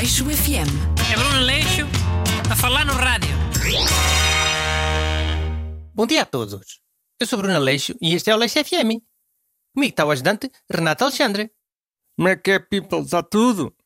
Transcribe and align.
Aleixo 0.00 0.24
FM. 0.24 1.12
É 1.12 1.14
Bruno 1.14 1.36
Aleixo 1.36 1.82
a 2.50 2.56
falar 2.56 2.86
no 2.86 2.94
rádio. 2.94 3.36
Bom 5.92 6.06
dia 6.06 6.22
a 6.22 6.24
todos. 6.24 6.80
Eu 7.20 7.26
sou 7.26 7.38
Bruno 7.38 7.54
Aleixo 7.54 7.94
e 8.00 8.14
este 8.14 8.30
é 8.30 8.32
o 8.32 8.36
Aleixo 8.36 8.64
FM. 8.64 9.04
Comigo 9.74 9.90
está 9.90 10.06
o 10.06 10.10
ajudante 10.10 10.50
Renato 10.72 11.04
Alexandre. 11.04 11.52
Como 12.16 12.28
é 12.28 12.36
que 12.36 12.52
é, 12.52 12.58
people? 12.58 13.00
Está 13.00 13.22
tudo? 13.22 13.76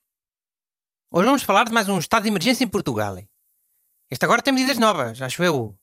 Hoje 1.13 1.27
vamos 1.27 1.43
falar 1.43 1.65
de 1.65 1.73
mais 1.73 1.89
um 1.89 1.99
estado 1.99 2.23
de 2.23 2.29
emergência 2.29 2.63
em 2.63 2.69
Portugal. 2.69 3.17
Este 4.09 4.25
agora 4.25 4.41
tem 4.41 4.55
medidas 4.55 4.79
novas, 4.79 5.21
acho 5.21 5.43
eu. 5.43 5.77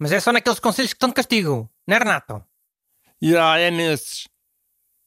Mas 0.00 0.10
é 0.10 0.18
só 0.18 0.32
naqueles 0.32 0.58
conselhos 0.58 0.92
que 0.92 0.96
estão 0.96 1.10
de 1.10 1.14
castigo, 1.14 1.70
não 1.86 1.94
é, 1.94 1.98
Renato? 2.00 2.44
E 3.22 3.36
ah, 3.36 3.56
é 3.56 3.70
nesses. 3.70 4.26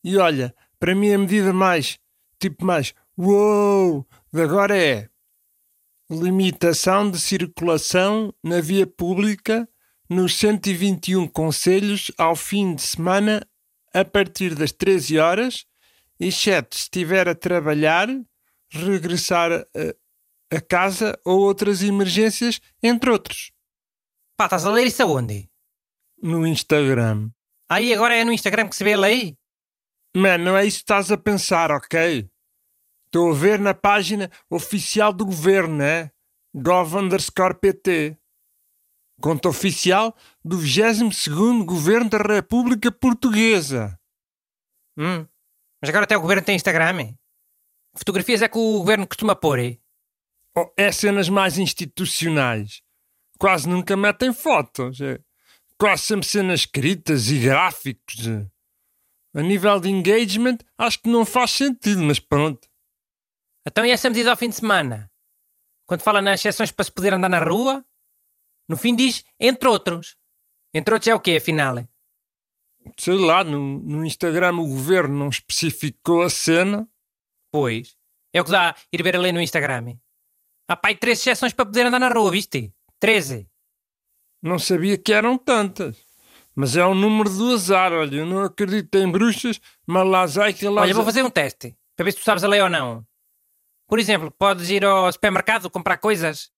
E 0.02 0.16
olha, 0.16 0.56
para 0.80 0.96
mim 0.96 1.14
a 1.14 1.18
medida 1.18 1.52
mais, 1.52 2.00
tipo 2.40 2.64
mais, 2.64 2.94
uou, 3.22 4.08
agora 4.34 4.78
é 4.78 5.10
limitação 6.10 7.12
de 7.12 7.20
circulação 7.20 8.34
na 8.42 8.62
via 8.62 8.88
pública 8.88 9.68
nos 10.10 10.36
121 10.38 11.28
conselhos 11.28 12.10
ao 12.18 12.34
fim 12.34 12.74
de 12.74 12.82
semana 12.82 13.46
a 13.94 14.06
partir 14.06 14.56
das 14.56 14.72
13 14.72 15.20
horas, 15.20 15.66
exceto 16.18 16.76
se 16.76 16.84
estiver 16.84 17.28
a 17.28 17.36
trabalhar, 17.36 18.08
regressar 18.72 19.52
a, 19.52 20.56
a 20.56 20.62
casa 20.62 21.20
ou 21.26 21.42
outras 21.42 21.84
emergências, 21.84 22.62
entre 22.82 23.10
outros. 23.10 23.52
Pá, 24.38 24.46
estás 24.46 24.66
a 24.66 24.72
ler 24.72 24.88
isso 24.88 25.04
aonde? 25.04 25.50
No 26.22 26.48
Instagram. 26.48 27.30
Aí 27.70 27.94
agora 27.94 28.16
é 28.16 28.24
no 28.24 28.32
Instagram 28.32 28.70
que 28.70 28.76
se 28.78 28.84
vê 28.84 28.94
a 28.94 29.00
lei? 29.00 29.38
Mano, 30.16 30.46
não 30.46 30.58
é 30.58 30.66
isso 30.66 30.78
que 30.78 30.84
estás 30.84 31.12
a 31.12 31.18
pensar, 31.18 31.70
ok? 31.70 32.30
Estou 33.10 33.32
a 33.32 33.34
ver 33.34 33.58
na 33.58 33.74
página 33.74 34.30
oficial 34.52 35.12
do 35.12 35.26
governo, 35.26 35.78
né? 35.78 36.12
Gov 36.54 36.96
underscore 36.96 37.56
PT. 37.56 38.16
Conta 39.20 39.50
oficial 39.50 40.16
do 40.46 40.60
22 40.60 41.28
Governo 41.66 42.08
da 42.08 42.20
República 42.20 42.92
Portuguesa. 42.92 44.00
Hum. 44.96 45.26
Mas 45.82 45.90
agora 45.90 46.04
até 46.04 46.16
o 46.16 46.22
governo 46.22 46.44
tem 46.44 46.56
Instagram. 46.56 47.02
hein? 47.02 47.20
Fotografias 47.98 48.44
é 48.44 48.48
que 48.48 48.60
o 48.60 48.78
governo 48.78 49.08
costuma 49.08 49.36
pôr? 49.36 49.58
hein? 49.58 49.82
Oh, 50.56 50.72
é 50.78 50.92
cenas 50.92 51.30
mais 51.30 51.58
institucionais. 51.58 52.84
Quase 53.40 53.68
nunca 53.68 53.98
metem 53.98 54.32
fotos. 54.32 55.02
É 55.02 55.20
quase 55.80 56.04
sempre 56.04 56.28
cenas 56.28 56.60
escritas 56.60 57.32
e 57.32 57.40
gráficos. 57.40 58.28
é. 58.28 58.48
A 59.34 59.42
nível 59.42 59.80
de 59.80 59.90
engagement, 59.90 60.60
acho 60.78 61.02
que 61.02 61.10
não 61.10 61.26
faz 61.26 61.52
sentido, 61.52 62.04
mas 62.04 62.20
pronto. 62.20 62.69
Então 63.66 63.86
e 63.86 63.92
essa 63.92 64.10
medida 64.10 64.32
ao 64.32 64.38
fim 64.38 64.50
de 64.50 64.56
semana? 64.56 65.12
Quando 65.86 66.02
fala 66.02 66.22
nas 66.22 66.40
exceções 66.40 66.72
para 66.72 66.86
se 66.86 66.92
poder 66.92 67.14
andar 67.14 67.30
na 67.30 67.40
rua, 67.40 67.84
no 68.68 68.78
fim 68.78 68.96
diz 68.96 69.24
entre 69.40 69.68
outros. 69.68 70.16
Entre 70.74 70.94
outros 70.94 71.08
é 71.08 71.16
o 71.16 71.20
quê, 71.20 71.38
afinal? 71.38 71.76
Sei 72.98 73.18
lá, 73.18 73.44
no, 73.44 73.80
no 73.80 74.06
Instagram 74.06 74.56
o 74.58 74.68
governo 74.68 75.18
não 75.18 75.30
especificou 75.30 76.22
a 76.22 76.30
cena. 76.30 76.88
Pois. 77.52 77.98
É 78.32 78.42
o 78.42 78.46
que 78.46 78.52
dá 78.52 78.76
ir 78.92 79.02
ver 79.02 79.16
a 79.16 79.20
lei 79.20 79.32
no 79.32 79.42
Instagram. 79.42 79.98
Há 80.68 80.76
pai 80.76 80.96
três 80.96 81.20
exceções 81.20 81.54
para 81.54 81.66
poder 81.66 81.88
andar 81.88 82.00
na 82.00 82.10
rua, 82.10 82.30
viste? 82.30 82.72
Treze. 83.00 83.50
Não 84.42 84.60
sabia 84.60 84.98
que 84.98 85.12
eram 85.12 85.38
tantas. 85.38 85.98
Mas 86.56 86.76
é 86.76 86.86
um 86.86 86.94
número 86.94 87.30
do 87.30 87.54
azar, 87.54 87.92
olha. 87.92 88.18
Eu 88.18 88.26
não 88.26 88.44
acredito 88.44 88.96
em 88.96 89.10
bruxas, 89.10 89.60
mas 89.88 90.08
lá 90.08 90.28
sai 90.28 90.54
que 90.54 90.68
lá 90.68 90.82
Olha, 90.82 90.94
vou 90.94 91.04
fazer 91.04 91.24
um 91.24 91.30
teste 91.30 91.76
para 91.96 92.04
ver 92.04 92.12
se 92.12 92.20
tu 92.20 92.24
sabes 92.24 92.44
a 92.44 92.48
lei 92.48 92.62
ou 92.62 92.70
não. 92.70 93.06
Por 93.90 93.98
exemplo, 93.98 94.30
podes 94.30 94.70
ir 94.70 94.86
ao 94.86 95.12
supermercado 95.12 95.68
comprar 95.68 95.98
coisas. 95.98 96.52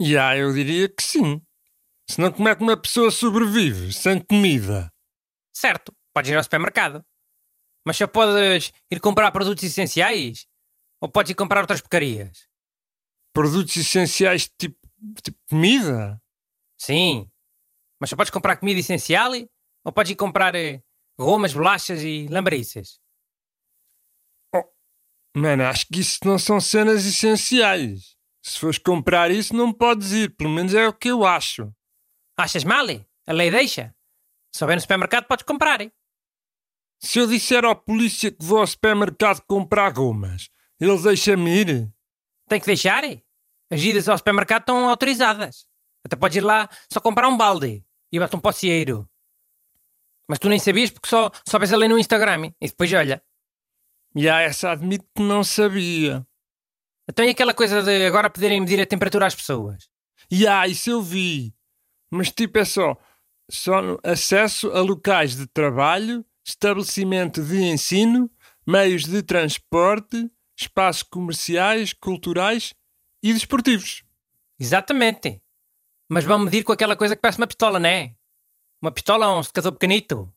Já, 0.00 0.36
eu 0.36 0.54
diria 0.54 0.88
que 0.88 1.02
sim. 1.02 1.42
Senão 2.08 2.30
como 2.30 2.48
é 2.48 2.54
que 2.54 2.62
uma 2.62 2.76
pessoa 2.76 3.10
sobrevive 3.10 3.92
sem 3.92 4.20
comida? 4.20 4.88
Certo, 5.52 5.92
podes 6.14 6.30
ir 6.30 6.36
ao 6.36 6.44
supermercado. 6.44 7.04
Mas 7.84 7.96
só 7.96 8.06
podes 8.06 8.72
ir 8.88 9.00
comprar 9.00 9.32
produtos 9.32 9.64
essenciais? 9.64 10.46
Ou 11.00 11.08
podes 11.08 11.30
ir 11.30 11.34
comprar 11.34 11.60
outras 11.62 11.80
porcarias? 11.80 12.46
Produtos 13.34 13.76
essenciais 13.76 14.48
tipo, 14.56 14.78
tipo 15.20 15.38
comida? 15.48 16.22
Sim. 16.78 17.28
Mas 18.00 18.10
só 18.10 18.16
podes 18.16 18.30
comprar 18.30 18.58
comida 18.58 18.78
essencial? 18.78 19.32
Ou 19.84 19.92
podes 19.92 20.12
ir 20.12 20.16
comprar 20.16 20.54
eh, 20.54 20.84
gomas, 21.18 21.52
bolachas 21.52 22.00
e 22.02 22.28
lambariças? 22.28 22.99
Mano, 25.36 25.64
acho 25.64 25.86
que 25.86 26.00
isso 26.00 26.18
não 26.24 26.38
são 26.38 26.60
cenas 26.60 27.06
essenciais. 27.06 28.16
Se 28.42 28.58
fores 28.58 28.78
comprar 28.78 29.30
isso, 29.30 29.54
não 29.54 29.72
podes 29.72 30.12
ir. 30.12 30.34
Pelo 30.36 30.50
menos 30.50 30.74
é 30.74 30.88
o 30.88 30.92
que 30.92 31.08
eu 31.08 31.24
acho. 31.24 31.72
Achas 32.36 32.64
mal? 32.64 32.86
A 33.26 33.32
lei 33.32 33.50
deixa. 33.50 33.94
Se 34.52 34.64
houver 34.64 34.74
no 34.74 34.80
supermercado, 34.80 35.26
podes 35.26 35.44
comprar. 35.44 35.78
Se 36.98 37.18
eu 37.18 37.26
disser 37.26 37.64
ao 37.64 37.76
polícia 37.76 38.30
que 38.30 38.44
vou 38.44 38.58
ao 38.58 38.66
supermercado 38.66 39.42
comprar 39.46 39.92
gomas, 39.92 40.50
ele 40.80 40.98
deixa-me 40.98 41.50
ir? 41.60 41.92
Tem 42.48 42.58
que 42.58 42.66
deixar. 42.66 43.04
As 43.70 43.80
idas 43.80 44.08
ao 44.08 44.18
supermercado 44.18 44.62
estão 44.62 44.88
autorizadas. 44.88 45.66
Até 46.04 46.16
podes 46.16 46.38
ir 46.38 46.40
lá 46.40 46.68
só 46.92 47.00
comprar 47.00 47.28
um 47.28 47.36
balde 47.36 47.84
e 48.10 48.18
bate 48.18 48.34
um 48.34 48.40
pocieiro. 48.40 49.08
Mas 50.28 50.38
tu 50.38 50.48
nem 50.48 50.58
sabias 50.58 50.90
porque 50.90 51.08
só, 51.08 51.30
só 51.46 51.58
vês 51.58 51.72
a 51.72 51.76
lei 51.76 51.88
no 51.88 51.98
Instagram. 51.98 52.52
E 52.60 52.66
depois 52.66 52.92
olha. 52.92 53.22
E 54.14 54.28
há 54.28 54.40
essa 54.40 54.70
admito 54.70 55.06
que 55.14 55.22
não 55.22 55.44
sabia. 55.44 56.26
Então 57.08 57.24
e 57.24 57.30
aquela 57.30 57.54
coisa 57.54 57.82
de 57.82 58.06
agora 58.06 58.30
poderem 58.30 58.60
medir 58.60 58.80
a 58.80 58.86
temperatura 58.86 59.26
às 59.26 59.34
pessoas? 59.34 59.88
E 60.30 60.46
há, 60.46 60.66
isso 60.66 60.90
eu 60.90 61.02
vi. 61.02 61.54
Mas 62.10 62.30
tipo 62.30 62.58
é 62.58 62.64
só, 62.64 62.96
só 63.50 63.98
acesso 64.02 64.70
a 64.72 64.80
locais 64.80 65.36
de 65.36 65.46
trabalho, 65.46 66.24
estabelecimento 66.44 67.42
de 67.42 67.62
ensino, 67.62 68.30
meios 68.66 69.04
de 69.04 69.22
transporte, 69.22 70.30
espaços 70.58 71.02
comerciais, 71.02 71.92
culturais 71.92 72.74
e 73.22 73.32
desportivos. 73.32 74.04
Exatamente. 74.58 75.42
Mas 76.08 76.24
vão 76.24 76.38
medir 76.38 76.64
com 76.64 76.72
aquela 76.72 76.96
coisa 76.96 77.14
que 77.14 77.22
parece 77.22 77.38
uma 77.38 77.46
pistola, 77.46 77.78
não 77.78 77.88
é? 77.88 78.14
Uma 78.82 78.90
pistola 78.90 79.28
ou 79.28 79.38
um 79.38 79.42
secador 79.42 79.72
pequenito. 79.72 80.32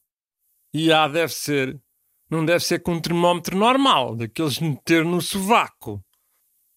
E 0.73 0.91
há, 0.91 1.07
deve 1.07 1.33
ser. 1.33 1.81
Não 2.33 2.43
deve 2.43 2.65
ser 2.65 2.79
com 2.79 2.93
um 2.93 2.99
termómetro 2.99 3.55
normal, 3.55 4.15
daqueles 4.15 4.53
de 4.55 4.63
meter 4.63 5.05
no 5.05 5.21
sovaco. 5.21 6.03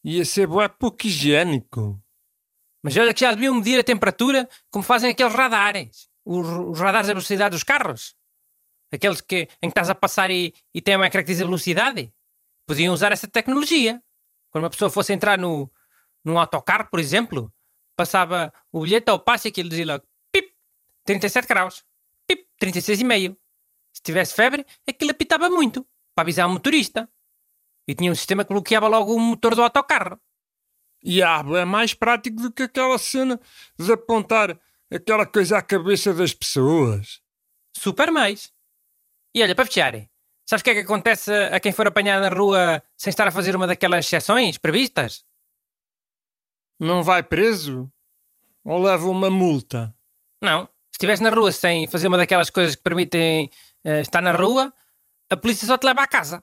Ia 0.05 0.22
ser 0.22 0.47
bué 0.47 0.69
pouco 0.69 1.06
higiênico. 1.06 1.99
Mas 2.83 2.94
olha 2.99 3.15
que 3.15 3.21
já 3.21 3.33
deviam 3.33 3.55
medir 3.55 3.81
a 3.81 3.83
temperatura 3.83 4.47
como 4.71 4.84
fazem 4.84 5.12
aqueles 5.12 5.33
radares. 5.33 6.11
Os, 6.27 6.47
os 6.47 6.78
radares 6.78 7.06
da 7.06 7.15
velocidade 7.15 7.55
dos 7.55 7.62
carros. 7.62 8.15
Aqueles 8.93 9.22
que, 9.22 9.49
em 9.62 9.69
que 9.69 9.69
estás 9.69 9.89
a 9.89 9.95
passar 9.95 10.31
e, 10.31 10.53
e 10.75 10.83
tem 10.83 10.95
uma 10.95 11.06
ecrã 11.06 11.22
que 11.22 11.28
diz 11.28 11.41
a 11.41 11.47
velocidade. 11.47 12.12
Podiam 12.66 12.93
usar 12.93 13.11
essa 13.12 13.27
tecnologia. 13.27 14.03
Quando 14.50 14.65
uma 14.65 14.71
pessoa 14.71 14.91
fosse 14.91 15.15
entrar 15.15 15.39
no, 15.39 15.72
num 16.22 16.39
autocarro, 16.39 16.87
por 16.91 17.00
exemplo, 17.00 17.50
passava 17.97 18.53
o 18.71 18.83
bilhete 18.83 19.09
ao 19.09 19.19
passe 19.19 19.49
e 19.49 19.50
aquilo 19.50 19.71
dizia 19.71 19.87
logo 19.87 20.05
pip, 20.31 20.53
37 21.06 21.49
graus, 21.49 21.83
pip, 22.28 22.47
36,5. 22.61 23.34
Se 23.97 24.03
tivesse 24.03 24.34
febre, 24.34 24.67
aquilo 24.87 25.12
apitava 25.12 25.49
muito, 25.49 25.87
para 26.15 26.23
avisar 26.23 26.47
o 26.47 26.51
motorista. 26.51 27.09
E 27.89 27.95
tinha 27.95 28.12
um 28.12 28.15
sistema 28.15 28.45
que 28.45 28.53
bloqueava 28.53 28.89
logo 28.89 29.15
o 29.15 29.19
motor 29.19 29.55
do 29.55 29.62
autocarro. 29.62 30.21
E 31.03 31.23
há, 31.23 31.43
é 31.57 31.65
mais 31.65 31.95
prático 31.95 32.43
do 32.43 32.53
que 32.53 32.65
aquela 32.65 32.99
cena 32.99 33.41
de 33.79 33.91
apontar 33.91 34.61
aquela 34.93 35.25
coisa 35.25 35.57
à 35.57 35.62
cabeça 35.62 36.12
das 36.12 36.34
pessoas. 36.34 37.23
Super 37.75 38.11
mais. 38.11 38.53
E 39.34 39.43
olha, 39.43 39.54
para 39.54 39.65
fechar, 39.65 39.95
sabes 40.45 40.60
o 40.60 40.65
que 40.65 40.71
é 40.71 40.75
que 40.75 40.81
acontece 40.81 41.33
a 41.33 41.59
quem 41.59 41.72
for 41.72 41.87
apanhado 41.87 42.21
na 42.21 42.28
rua 42.28 42.83
sem 42.98 43.09
estar 43.09 43.27
a 43.27 43.33
fazer 43.33 43.57
uma 43.57 43.66
daquelas 43.66 44.04
exceções 44.04 44.59
previstas? 44.59 45.25
Não 46.78 47.03
vai 47.03 47.22
preso? 47.22 47.91
Ou 48.63 48.83
leva 48.83 49.09
uma 49.09 49.31
multa? 49.31 49.97
Não. 50.43 50.66
Se 50.91 50.98
estivesse 50.98 51.22
na 51.22 51.31
rua 51.31 51.51
sem 51.51 51.87
fazer 51.87 52.09
uma 52.09 52.19
daquelas 52.19 52.51
coisas 52.51 52.75
que 52.75 52.83
permitem 52.83 53.51
eh, 53.86 54.00
estar 54.00 54.21
na 54.21 54.33
rua, 54.33 54.74
a 55.30 55.36
polícia 55.36 55.66
só 55.66 55.78
te 55.78 55.86
leva 55.86 56.03
à 56.03 56.06
casa. 56.06 56.42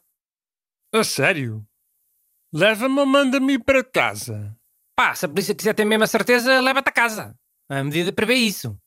A 0.93 1.03
sério? 1.03 1.67
Leva-me 2.53 2.99
ou 2.99 3.05
manda-me 3.05 3.59
para 3.59 3.83
casa? 3.83 4.55
Pá, 4.95 5.13
se 5.15 5.25
a 5.25 5.29
polícia 5.29 5.55
quiser 5.55 5.73
ter 5.73 5.85
mesmo 5.85 6.03
a 6.03 6.07
certeza, 6.07 6.61
leva-te 6.61 6.87
a 6.89 6.91
casa. 6.91 7.37
A 7.69 7.83
medida 7.83 8.13
prevê 8.13 8.35
isso. 8.35 8.79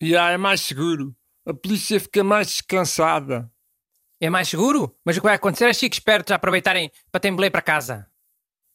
E 0.00 0.16
ah, 0.16 0.30
é 0.30 0.36
mais 0.36 0.60
seguro. 0.60 1.16
A 1.46 1.54
polícia 1.54 2.00
fica 2.00 2.22
mais 2.24 2.48
descansada. 2.48 3.50
É 4.20 4.28
mais 4.28 4.48
seguro? 4.48 4.96
Mas 5.04 5.16
o 5.16 5.20
que 5.20 5.26
vai 5.26 5.36
acontecer 5.36 5.66
é 5.66 5.70
os 5.70 5.76
chicos 5.76 5.98
espertos 5.98 6.32
a 6.32 6.36
aproveitarem 6.36 6.90
para 7.12 7.20
ter 7.20 7.30
boleia 7.30 7.50
para 7.50 7.62
casa. 7.62 8.10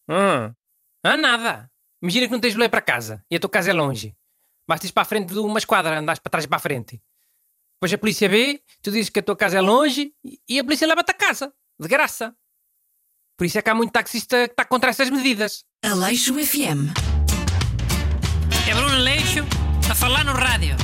Ah, 0.09 0.53
Ah, 1.03 1.17
nada. 1.17 1.71
Imagina 2.01 2.27
que 2.27 2.31
não 2.31 2.39
tens 2.39 2.53
boleia 2.53 2.69
para 2.69 2.81
casa 2.81 3.25
e 3.29 3.35
a 3.35 3.39
tua 3.39 3.49
casa 3.49 3.71
é 3.71 3.73
longe. 3.73 4.15
Basta 4.67 4.85
ir 4.87 4.91
para 4.93 5.01
a 5.01 5.05
frente 5.05 5.33
de 5.33 5.39
uma 5.39 5.57
esquadra, 5.59 5.99
andas 5.99 6.19
para 6.19 6.29
trás 6.29 6.45
e 6.45 6.47
para 6.47 6.57
a 6.57 6.61
frente. 6.61 7.01
Depois 7.81 7.93
a 7.93 7.97
polícia 7.97 8.27
vê, 8.27 8.61
tu 8.81 8.91
dizes 8.91 9.09
que 9.09 9.19
a 9.19 9.23
tua 9.23 9.37
casa 9.37 9.57
é 9.57 9.61
longe 9.61 10.11
e- 10.49 10.59
a 10.59 10.63
polícia 10.65 10.85
leva-te 10.85 11.11
a 11.11 11.13
casa. 11.13 11.53
De 11.79 11.87
graça. 11.87 12.35
Por 13.37 13.45
isso 13.45 13.57
é 13.57 13.61
que 13.61 13.69
há 13.69 13.73
muito 13.75 13.93
taxista 13.93 14.47
que 14.47 14.51
está 14.51 14.65
contra 14.65 14.89
essas 14.89 15.09
medidas. 15.09 15.63
Aleixo 15.81 16.33
FM. 16.33 16.91
É 18.69 18.75
Bruno 18.75 18.97
Leixo 18.97 19.45
a 19.89 19.95
falar 19.95 20.25
no 20.25 20.33
rádio. 20.33 20.75